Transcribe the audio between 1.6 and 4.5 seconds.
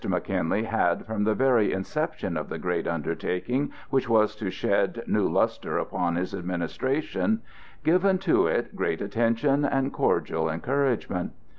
inception of the great undertaking which was to